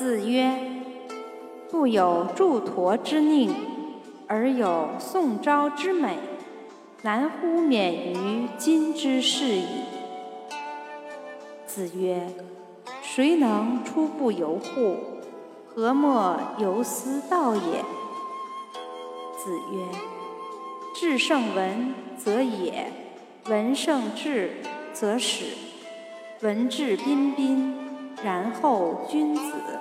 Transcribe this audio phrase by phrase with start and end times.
[0.00, 0.50] 子曰
[1.70, 3.50] ：“不有祝陀之佞，
[4.26, 6.16] 而有宋昭之美，
[7.02, 9.66] 难乎免于今之事矣。”
[11.68, 12.26] 子曰
[13.04, 14.96] ：“谁能出不由户？
[15.66, 17.60] 何莫由斯道也？”
[19.36, 19.84] 子曰
[20.96, 22.90] ：“至圣文则也，
[23.50, 24.62] 文圣至
[24.94, 25.44] 则始。
[26.40, 27.79] 文质彬彬，
[28.22, 29.80] 然后君子。”